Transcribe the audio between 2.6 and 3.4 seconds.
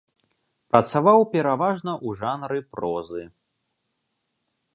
прозы.